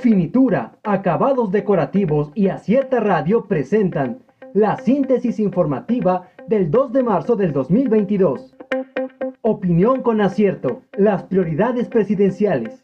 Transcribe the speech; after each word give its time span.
Finitura, 0.00 0.78
acabados 0.82 1.52
decorativos 1.52 2.32
y 2.34 2.48
Acierta 2.48 3.00
Radio 3.00 3.44
presentan 3.44 4.20
la 4.54 4.78
síntesis 4.78 5.38
informativa 5.38 6.28
del 6.48 6.70
2 6.70 6.92
de 6.92 7.02
marzo 7.02 7.36
del 7.36 7.52
2022. 7.52 8.56
Opinión 9.42 10.00
con 10.00 10.22
acierto, 10.22 10.80
las 10.96 11.24
prioridades 11.24 11.88
presidenciales. 11.88 12.82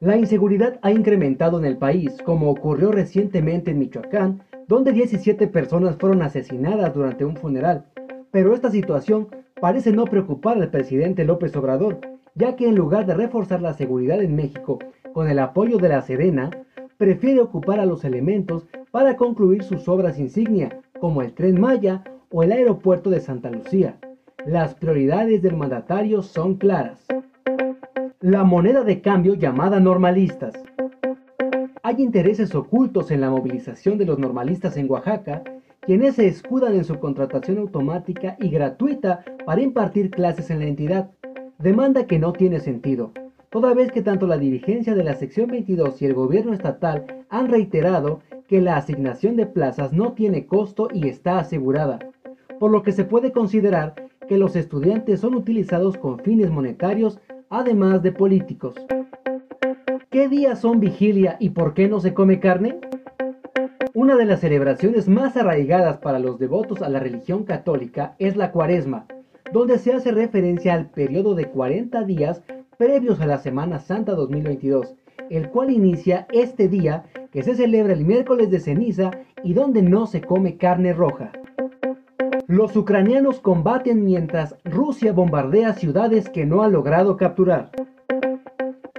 La 0.00 0.16
inseguridad 0.16 0.80
ha 0.82 0.90
incrementado 0.90 1.56
en 1.60 1.66
el 1.66 1.76
país, 1.76 2.16
como 2.24 2.50
ocurrió 2.50 2.90
recientemente 2.90 3.70
en 3.70 3.78
Michoacán, 3.78 4.42
donde 4.66 4.90
17 4.90 5.46
personas 5.46 5.96
fueron 6.00 6.20
asesinadas 6.20 6.92
durante 6.94 7.24
un 7.24 7.36
funeral. 7.36 7.84
Pero 8.32 8.54
esta 8.54 8.72
situación 8.72 9.28
parece 9.60 9.92
no 9.92 10.04
preocupar 10.04 10.56
al 10.56 10.70
presidente 10.70 11.24
López 11.24 11.54
Obrador, 11.54 12.00
ya 12.34 12.56
que 12.56 12.66
en 12.66 12.74
lugar 12.74 13.06
de 13.06 13.14
reforzar 13.14 13.62
la 13.62 13.74
seguridad 13.74 14.20
en 14.20 14.34
México 14.34 14.80
con 15.14 15.30
el 15.30 15.38
apoyo 15.38 15.78
de 15.78 15.88
la 15.88 16.02
Serena, 16.02 16.50
prefiere 16.98 17.40
ocupar 17.40 17.78
a 17.78 17.86
los 17.86 18.04
elementos 18.04 18.66
para 18.90 19.16
concluir 19.16 19.62
sus 19.62 19.88
obras 19.88 20.18
insignia, 20.18 20.80
como 21.00 21.22
el 21.22 21.32
tren 21.32 21.58
Maya 21.58 22.02
o 22.30 22.42
el 22.42 22.50
aeropuerto 22.50 23.10
de 23.10 23.20
Santa 23.20 23.48
Lucía. 23.48 23.96
Las 24.44 24.74
prioridades 24.74 25.40
del 25.40 25.56
mandatario 25.56 26.20
son 26.22 26.56
claras. 26.56 27.06
La 28.20 28.42
moneda 28.42 28.82
de 28.82 29.00
cambio 29.00 29.34
llamada 29.34 29.78
normalistas. 29.78 30.54
Hay 31.84 32.02
intereses 32.02 32.54
ocultos 32.54 33.10
en 33.12 33.20
la 33.20 33.30
movilización 33.30 33.98
de 33.98 34.06
los 34.06 34.18
normalistas 34.18 34.76
en 34.76 34.90
Oaxaca, 34.90 35.44
quienes 35.80 36.16
se 36.16 36.26
escudan 36.26 36.74
en 36.74 36.84
su 36.84 36.98
contratación 36.98 37.58
automática 37.58 38.36
y 38.40 38.48
gratuita 38.48 39.24
para 39.46 39.60
impartir 39.60 40.10
clases 40.10 40.50
en 40.50 40.58
la 40.58 40.66
entidad, 40.66 41.10
demanda 41.58 42.06
que 42.06 42.18
no 42.18 42.32
tiene 42.32 42.58
sentido, 42.58 43.12
toda 43.54 43.72
vez 43.72 43.92
que 43.92 44.02
tanto 44.02 44.26
la 44.26 44.36
dirigencia 44.36 44.96
de 44.96 45.04
la 45.04 45.14
sección 45.14 45.46
22 45.46 46.02
y 46.02 46.06
el 46.06 46.14
gobierno 46.14 46.52
estatal 46.52 47.24
han 47.28 47.46
reiterado 47.46 48.18
que 48.48 48.60
la 48.60 48.76
asignación 48.76 49.36
de 49.36 49.46
plazas 49.46 49.92
no 49.92 50.12
tiene 50.14 50.44
costo 50.44 50.88
y 50.92 51.06
está 51.06 51.38
asegurada, 51.38 52.00
por 52.58 52.72
lo 52.72 52.82
que 52.82 52.90
se 52.90 53.04
puede 53.04 53.30
considerar 53.30 53.94
que 54.26 54.38
los 54.38 54.56
estudiantes 54.56 55.20
son 55.20 55.36
utilizados 55.36 55.96
con 55.96 56.18
fines 56.18 56.50
monetarios 56.50 57.20
además 57.48 58.02
de 58.02 58.10
políticos. 58.10 58.74
¿Qué 60.10 60.28
días 60.28 60.58
son 60.58 60.80
vigilia 60.80 61.36
y 61.38 61.50
por 61.50 61.74
qué 61.74 61.86
no 61.86 62.00
se 62.00 62.12
come 62.12 62.40
carne? 62.40 62.80
Una 63.94 64.16
de 64.16 64.24
las 64.24 64.40
celebraciones 64.40 65.08
más 65.08 65.36
arraigadas 65.36 65.98
para 65.98 66.18
los 66.18 66.40
devotos 66.40 66.82
a 66.82 66.88
la 66.88 66.98
religión 66.98 67.44
católica 67.44 68.16
es 68.18 68.34
la 68.34 68.50
cuaresma, 68.50 69.06
donde 69.52 69.78
se 69.78 69.92
hace 69.92 70.10
referencia 70.10 70.74
al 70.74 70.90
periodo 70.90 71.36
de 71.36 71.44
40 71.44 72.02
días 72.02 72.42
previos 72.76 73.20
a 73.20 73.26
la 73.26 73.38
Semana 73.38 73.78
Santa 73.78 74.12
2022, 74.12 74.94
el 75.30 75.50
cual 75.50 75.70
inicia 75.70 76.26
este 76.32 76.68
día 76.68 77.04
que 77.32 77.42
se 77.42 77.54
celebra 77.54 77.92
el 77.92 78.04
miércoles 78.04 78.50
de 78.50 78.60
ceniza 78.60 79.10
y 79.42 79.54
donde 79.54 79.82
no 79.82 80.06
se 80.06 80.20
come 80.20 80.56
carne 80.56 80.92
roja. 80.92 81.32
Los 82.46 82.76
ucranianos 82.76 83.40
combaten 83.40 84.04
mientras 84.04 84.56
Rusia 84.64 85.12
bombardea 85.12 85.72
ciudades 85.74 86.28
que 86.28 86.44
no 86.44 86.62
ha 86.62 86.68
logrado 86.68 87.16
capturar. 87.16 87.70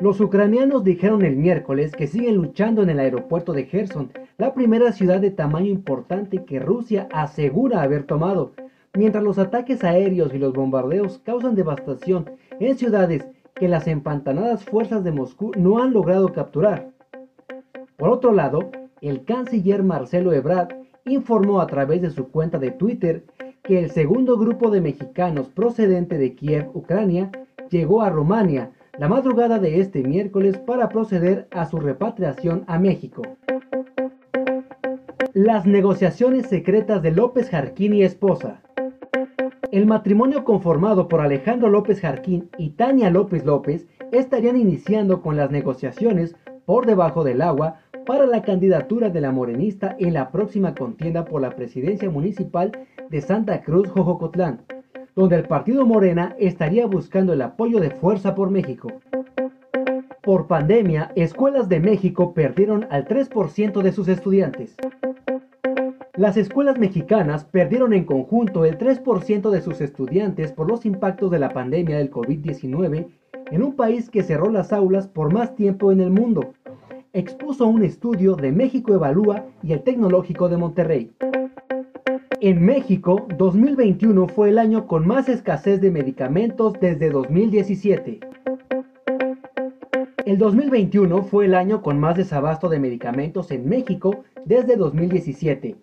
Los 0.01 0.19
ucranianos 0.19 0.83
dijeron 0.83 1.23
el 1.23 1.35
miércoles 1.35 1.95
que 1.95 2.07
siguen 2.07 2.35
luchando 2.35 2.83
en 2.83 2.89
el 2.89 2.99
aeropuerto 2.99 3.53
de 3.53 3.65
Gerson, 3.65 4.11
la 4.37 4.53
primera 4.53 4.91
ciudad 4.91 5.21
de 5.21 5.31
tamaño 5.31 5.67
importante 5.67 6.43
que 6.43 6.59
Rusia 6.59 7.07
asegura 7.13 7.81
haber 7.81 8.03
tomado, 8.03 8.51
mientras 8.93 9.23
los 9.23 9.37
ataques 9.39 9.83
aéreos 9.83 10.33
y 10.33 10.39
los 10.39 10.53
bombardeos 10.53 11.19
causan 11.19 11.55
devastación 11.55 12.31
en 12.59 12.77
ciudades 12.77 13.25
que 13.55 13.67
las 13.67 13.87
empantanadas 13.87 14.63
fuerzas 14.65 15.03
de 15.03 15.11
Moscú 15.11 15.51
no 15.57 15.81
han 15.81 15.93
logrado 15.93 16.33
capturar. 16.33 16.89
Por 17.97 18.09
otro 18.09 18.33
lado, 18.33 18.69
el 19.01 19.23
canciller 19.23 19.83
Marcelo 19.83 20.33
Ebrard 20.33 20.75
informó 21.05 21.61
a 21.61 21.67
través 21.67 22.01
de 22.01 22.09
su 22.09 22.29
cuenta 22.29 22.57
de 22.59 22.71
Twitter 22.71 23.23
que 23.63 23.79
el 23.79 23.91
segundo 23.91 24.37
grupo 24.37 24.69
de 24.69 24.81
mexicanos 24.81 25.47
procedente 25.49 26.17
de 26.17 26.35
Kiev, 26.35 26.69
Ucrania, 26.73 27.31
llegó 27.69 28.01
a 28.01 28.09
Rumania 28.09 28.71
la 28.97 29.07
madrugada 29.07 29.59
de 29.59 29.79
este 29.79 30.03
miércoles 30.03 30.57
para 30.57 30.89
proceder 30.89 31.47
a 31.51 31.65
su 31.65 31.79
repatriación 31.79 32.63
a 32.67 32.79
México. 32.79 33.23
Las 35.33 35.65
negociaciones 35.65 36.47
secretas 36.47 37.01
de 37.01 37.11
López 37.11 37.49
Jarquín 37.49 37.93
y 37.93 38.03
esposa. 38.03 38.61
El 39.75 39.87
matrimonio 39.87 40.45
conformado 40.45 41.09
por 41.09 41.19
Alejandro 41.19 41.67
López 41.67 41.99
Jarquín 41.99 42.49
y 42.57 42.69
Tania 42.69 43.09
López 43.09 43.43
López 43.43 43.85
estarían 44.13 44.55
iniciando 44.55 45.21
con 45.21 45.35
las 45.35 45.51
negociaciones 45.51 46.33
por 46.65 46.85
debajo 46.85 47.25
del 47.25 47.41
agua 47.41 47.81
para 48.05 48.25
la 48.25 48.41
candidatura 48.41 49.09
de 49.09 49.19
la 49.19 49.33
morenista 49.33 49.97
en 49.99 50.13
la 50.13 50.31
próxima 50.31 50.73
contienda 50.73 51.25
por 51.25 51.41
la 51.41 51.49
presidencia 51.49 52.09
municipal 52.09 52.71
de 53.09 53.19
Santa 53.19 53.63
Cruz, 53.63 53.89
Jojocotlán, 53.89 54.61
donde 55.13 55.35
el 55.35 55.43
partido 55.43 55.85
Morena 55.85 56.37
estaría 56.39 56.85
buscando 56.85 57.33
el 57.33 57.41
apoyo 57.41 57.81
de 57.81 57.89
Fuerza 57.89 58.33
por 58.33 58.51
México. 58.51 58.93
Por 60.21 60.47
pandemia, 60.47 61.11
escuelas 61.15 61.67
de 61.67 61.81
México 61.81 62.33
perdieron 62.33 62.87
al 62.91 63.05
3% 63.05 63.81
de 63.81 63.91
sus 63.91 64.07
estudiantes. 64.07 64.77
Las 66.17 66.37
escuelas 66.37 66.79
mexicanas 66.79 67.43
perdieron 67.43 67.91
en 67.91 68.05
conjunto 68.05 68.63
el 68.63 68.77
3% 68.77 69.49
de 69.49 69.61
sus 69.61 69.81
estudiantes 69.81 70.53
por 70.53 70.65
los 70.65 70.85
impactos 70.85 71.29
de 71.29 71.39
la 71.39 71.49
pandemia 71.49 71.97
del 71.97 72.09
COVID-19 72.09 73.07
en 73.51 73.63
un 73.63 73.75
país 73.75 74.09
que 74.09 74.23
cerró 74.23 74.49
las 74.49 74.71
aulas 74.71 75.07
por 75.07 75.33
más 75.33 75.55
tiempo 75.57 75.91
en 75.91 75.99
el 75.99 76.11
mundo, 76.11 76.53
expuso 77.11 77.67
un 77.67 77.83
estudio 77.83 78.37
de 78.37 78.53
México 78.53 78.93
Evalúa 78.93 79.43
y 79.61 79.73
el 79.73 79.83
Tecnológico 79.83 80.47
de 80.47 80.55
Monterrey. 80.55 81.11
En 82.39 82.65
México, 82.65 83.27
2021 83.37 84.29
fue 84.29 84.49
el 84.49 84.57
año 84.57 84.87
con 84.87 85.05
más 85.05 85.27
escasez 85.27 85.81
de 85.81 85.91
medicamentos 85.91 86.75
desde 86.79 87.09
2017. 87.09 88.21
El 90.25 90.37
2021 90.37 91.23
fue 91.23 91.45
el 91.45 91.55
año 91.55 91.81
con 91.81 91.99
más 91.99 92.15
desabasto 92.15 92.69
de 92.69 92.79
medicamentos 92.79 93.51
en 93.51 93.67
México 93.67 94.23
desde 94.45 94.77
2017, 94.77 95.75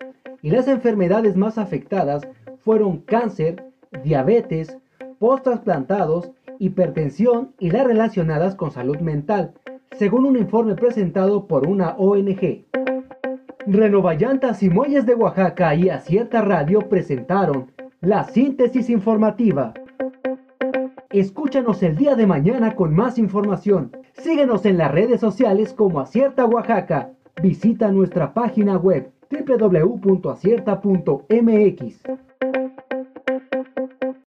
y 0.43 0.51
las 0.51 0.67
enfermedades 0.69 1.37
más 1.37 1.57
afectadas 1.57 2.29
fueron 2.59 2.99
cáncer, 2.99 3.65
diabetes, 4.03 4.77
post-trasplantados, 5.19 6.33
hipertensión 6.59 7.53
y 7.59 7.71
las 7.71 7.87
relacionadas 7.87 8.57
con 8.57 8.73
salud 8.73 8.99
mental, 8.99 9.55
según 9.97 10.27
un 10.27 10.37
informe 10.37 10.75
presentado 10.75 11.47
por 11.47 11.67
una 11.67 11.91
ONG. 11.97 12.65
Renovallantas 13.67 14.63
y 14.65 14.71
Muelles 14.71 15.07
de 15.07 15.15
Oaxaca 15.15 15.75
y 15.77 15.89
Acierta 15.89 16.43
Radio 16.43 16.81
presentaron 16.89 17.71
la 18.01 18.25
síntesis 18.25 18.91
informativa. 18.91 19.73
Escúchanos 21.11 21.83
el 21.85 21.95
día 21.95 22.17
de 22.17 22.27
mañana 22.27 22.75
con 22.75 22.95
más 22.95 23.19
información. 23.19 23.93
Síguenos 24.15 24.65
en 24.67 24.79
las 24.79 24.91
redes 24.91 25.21
sociales 25.21 25.73
como 25.73 26.01
Acierta 26.01 26.45
Oaxaca. 26.47 27.11
Visita 27.41 27.93
nuestra 27.93 28.35
página 28.35 28.77
web 28.77 29.13
www.acierta.mx. 29.33 32.32